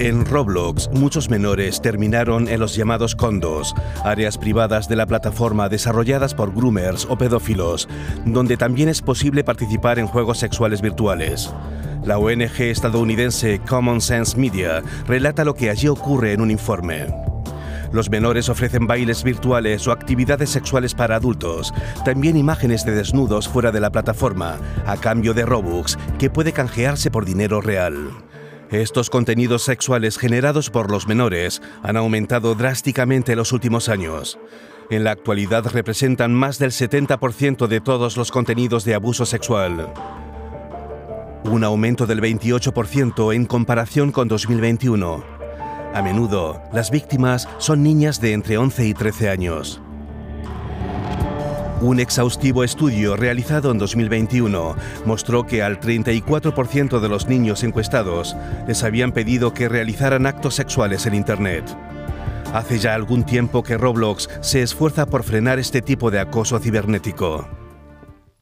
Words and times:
En 0.00 0.26
Roblox, 0.26 0.90
muchos 0.92 1.30
menores 1.30 1.80
terminaron 1.80 2.48
en 2.48 2.58
los 2.58 2.74
llamados 2.74 3.14
condos, 3.14 3.74
áreas 4.02 4.36
privadas 4.36 4.88
de 4.88 4.96
la 4.96 5.06
plataforma 5.06 5.68
desarrolladas 5.68 6.34
por 6.34 6.52
groomers 6.52 7.06
o 7.08 7.16
pedófilos, 7.16 7.88
donde 8.24 8.56
también 8.56 8.88
es 8.88 9.00
posible 9.00 9.44
participar 9.44 10.00
en 10.00 10.08
juegos 10.08 10.38
sexuales 10.38 10.82
virtuales. 10.82 11.54
La 12.04 12.18
ONG 12.18 12.60
estadounidense 12.62 13.60
Common 13.60 14.00
Sense 14.00 14.36
Media 14.36 14.82
relata 15.06 15.44
lo 15.44 15.54
que 15.54 15.70
allí 15.70 15.86
ocurre 15.86 16.32
en 16.32 16.40
un 16.40 16.50
informe. 16.50 17.06
Los 17.92 18.10
menores 18.10 18.48
ofrecen 18.48 18.88
bailes 18.88 19.22
virtuales 19.22 19.86
o 19.86 19.92
actividades 19.92 20.50
sexuales 20.50 20.92
para 20.92 21.14
adultos, 21.14 21.72
también 22.04 22.36
imágenes 22.36 22.84
de 22.84 22.96
desnudos 22.96 23.48
fuera 23.48 23.70
de 23.70 23.78
la 23.78 23.92
plataforma, 23.92 24.56
a 24.86 24.96
cambio 24.96 25.34
de 25.34 25.46
Robux, 25.46 25.96
que 26.18 26.30
puede 26.30 26.52
canjearse 26.52 27.12
por 27.12 27.24
dinero 27.24 27.60
real. 27.60 28.23
Estos 28.82 29.08
contenidos 29.08 29.62
sexuales 29.62 30.18
generados 30.18 30.68
por 30.68 30.90
los 30.90 31.06
menores 31.06 31.62
han 31.84 31.96
aumentado 31.96 32.56
drásticamente 32.56 33.30
en 33.30 33.38
los 33.38 33.52
últimos 33.52 33.88
años. 33.88 34.36
En 34.90 35.04
la 35.04 35.12
actualidad 35.12 35.64
representan 35.72 36.34
más 36.34 36.58
del 36.58 36.72
70% 36.72 37.68
de 37.68 37.80
todos 37.80 38.16
los 38.16 38.32
contenidos 38.32 38.84
de 38.84 38.96
abuso 38.96 39.26
sexual. 39.26 39.92
Un 41.44 41.62
aumento 41.62 42.04
del 42.06 42.20
28% 42.20 43.32
en 43.32 43.46
comparación 43.46 44.10
con 44.10 44.26
2021. 44.26 45.24
A 45.94 46.02
menudo, 46.02 46.60
las 46.72 46.90
víctimas 46.90 47.48
son 47.58 47.84
niñas 47.84 48.20
de 48.20 48.32
entre 48.32 48.58
11 48.58 48.88
y 48.88 48.94
13 48.94 49.30
años. 49.30 49.80
Un 51.80 52.00
exhaustivo 52.00 52.64
estudio 52.64 53.16
realizado 53.16 53.70
en 53.70 53.78
2021 53.78 54.76
mostró 55.04 55.44
que 55.44 55.62
al 55.62 55.80
34% 55.80 57.00
de 57.00 57.08
los 57.08 57.26
niños 57.26 57.62
encuestados 57.64 58.36
les 58.66 58.82
habían 58.84 59.12
pedido 59.12 59.52
que 59.52 59.68
realizaran 59.68 60.26
actos 60.26 60.54
sexuales 60.54 61.06
en 61.06 61.14
Internet. 61.14 61.64
Hace 62.52 62.78
ya 62.78 62.94
algún 62.94 63.24
tiempo 63.24 63.62
que 63.62 63.76
Roblox 63.76 64.30
se 64.40 64.62
esfuerza 64.62 65.06
por 65.06 65.24
frenar 65.24 65.58
este 65.58 65.82
tipo 65.82 66.10
de 66.10 66.20
acoso 66.20 66.58
cibernético. 66.60 67.48